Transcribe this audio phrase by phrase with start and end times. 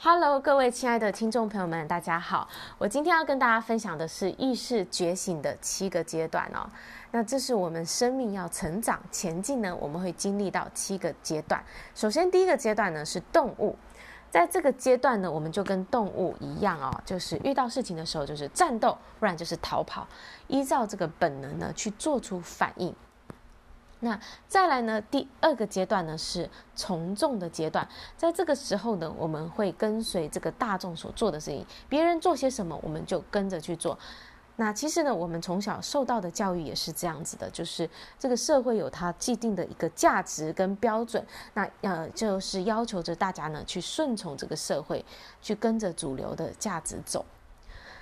[0.00, 2.48] Hello，各位亲爱的听众朋友们，大家好。
[2.78, 6.70] 我今天要跟大家分享的是意识觉醒的七个阶段哦。
[7.10, 11.60] 那这是我们生命要成长前进呢，我们会经历到七个阶段。
[11.96, 13.76] 首先，第一个阶段呢是动物，
[14.30, 20.06] 在这个阶段呢，我们就跟动物一样哦，就是遇到事情的时候就是战斗，不然就是逃跑，
[20.46, 22.94] 依照这个本能呢去做出反应。
[24.00, 25.00] 那再来呢？
[25.00, 33.98] 第二个阶段呢是从众的阶段，在这个时候呢，我们会跟随这个大众所做的事情，别人做些什么，我们就跟着去做。
[34.54, 37.88] 那其实呢，我们从小受到的教育也是这样子的，就是
[38.18, 41.24] 这个社会有它既定的一个价值跟标准，
[41.54, 45.04] 那呃就是要求着大家呢去顺从这个社会，
[45.40, 47.24] 去跟着主流的价值走。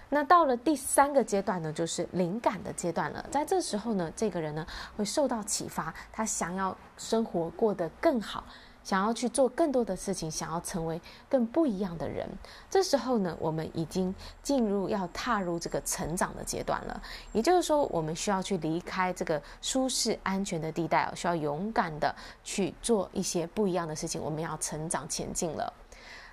[0.09, 3.27] 那到了第三个阶段呢，就是灵感的阶段了。
[3.31, 4.65] 在这时候呢，这个人呢
[4.97, 8.45] 会受到启发，他想要生活过得更好，
[8.85, 12.25] 想要去做更多的事情，想要成为更不一样的人。
[12.71, 14.15] 这时候呢，我们已经
[14.45, 17.03] 进入要踏入这个成长的阶段了。
[17.33, 22.15] 也就是说，我们需要去离开这个舒适安全的地带，需要勇敢的
[22.45, 24.23] 去做一些不一样的事情。
[24.23, 25.73] 我们要成长前进了。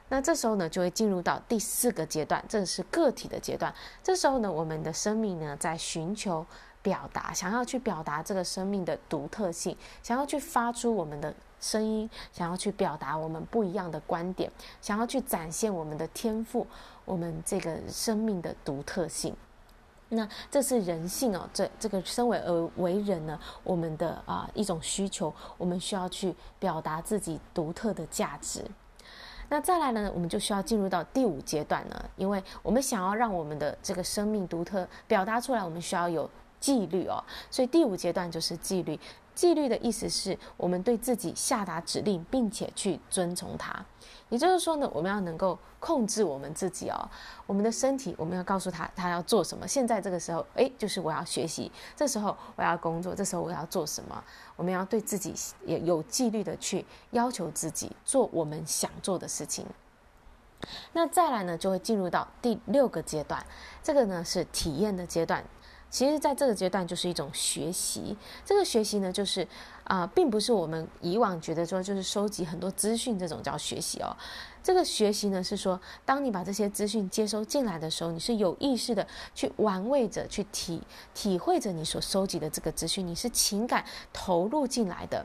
[0.09, 3.73] 那这时候呢，就会进入到第四个阶段，这是个体的阶段。
[4.03, 6.45] 这时候呢，我们的生命呢，在寻求
[6.83, 16.67] 表达，想要去表达这个生命的独特性，想要去发出我们的声音，想要去表达我们不一样的观点，想要去展现我们的天赋，
[17.05, 19.35] 我们这个生命的独特性。
[20.09, 28.63] 那这是人性哦，这这个身为而为人呢，我们的啊、一种需求，我们需要去表达自己独特的价值。
[29.53, 36.27] 那再来呢，我们就需要进入到第五阶段了，因为我们想要让我们的这个生命独特表达出来，我们需要有
[36.63, 37.21] 纪律哦。
[37.51, 38.97] 所以第五阶段就是纪律。
[39.35, 43.83] 纪律的意思是我们对自己下达指令，并且去遵从它。
[44.29, 47.09] 也就是说呢，我们要能够控制我们自己哦，
[47.47, 49.67] 我们的身体，我们要告诉他他要做什么。
[49.67, 54.23] 现在这个时候，诶，就是我要学习；这时候我要工作；这时候我要做什么？
[54.55, 55.33] 我们要对自己
[55.65, 59.65] 也有纪律的去要求自己做我们想做的事情。
[60.93, 63.43] 那再来呢，就会进入到第六个阶段，
[63.81, 65.43] 这个呢是体验的阶段。
[65.93, 68.17] 其实，在这个阶段就是一种学习。
[68.43, 69.47] 这个学习呢，就是
[69.83, 74.17] 啊、并不是我们以往觉得说就是收集很多资讯这种叫学习哦。
[74.63, 80.81] 这个学习呢，是说当你把这些资讯接收进来的时候，你是有意识的去玩味着、去体
[81.13, 85.23] 体会着你所收集的这个资讯，你是情感投入进来的。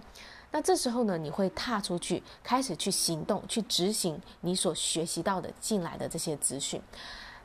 [0.50, 6.78] 那这时候呢，你会踏出去，开始去行动、去执行你所学习到的进来的这些资讯，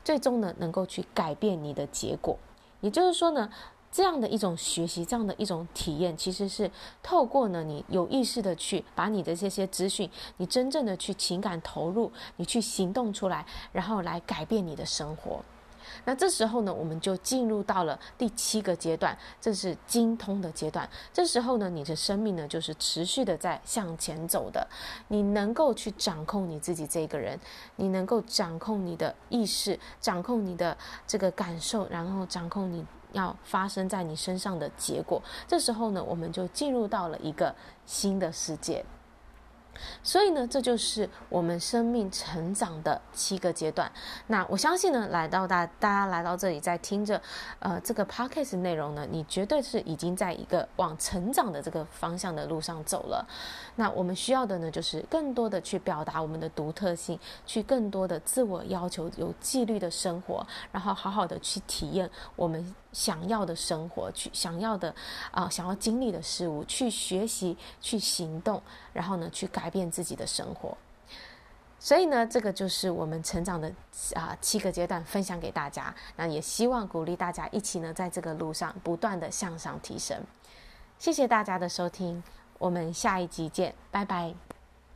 [0.04, 2.38] 最终呢，能够去改变你的结果。
[2.84, 3.48] 也就是说呢，
[3.90, 6.70] 这样的一种学习，这样的一种体验，其实是
[7.02, 15.40] 透过呢，你有意识的去把你的这些资讯，你真正的去情感投入，你去行动出来，然后来改变你的生活。
[16.04, 20.88] 那这时候呢，我们就进入到了第七个阶段，这是精通的阶段。
[21.12, 24.66] 这时候呢，你的生命呢，就是持续的在向前走的。
[25.08, 27.38] 你能够去掌控你自己这个人，
[27.76, 35.22] 你能够掌控你的意识，掌控你的这个感受，然后掌控你要发生在你身上的结果。
[35.46, 37.54] 这时候呢，我们就进入到了一个
[37.86, 38.84] 新的世界。
[40.02, 43.90] 所以呢，这就是我们生命成长的七个阶段。
[44.26, 47.20] 那我相信呢，来到大大家来到这里，在听着，
[47.58, 53.26] 呃，这个 podcast 内容呢，你绝对是已经在一个往成长的这个方向的路上走了。
[53.76, 64.94] 那我们需要的呢，就是更多的去表达我们的独特性，去更多的自我要求，有纪律的生活，然后好好的去体验我们想要的生活，去想要的
[65.30, 68.62] 啊、想要经历的事物，去学习，去行动，
[68.92, 70.76] 然后呢，去改改变自己的生活。
[71.78, 73.72] 所以呢，这个就是我们成长的
[74.14, 75.94] 啊、七个阶段，分享给大家。
[76.16, 80.18] 那也希望鼓励大家一起呢，在这个路上不断的向上提升。
[80.98, 82.22] 谢谢大家的收听。
[82.58, 84.53] 我们下一集见，拜拜。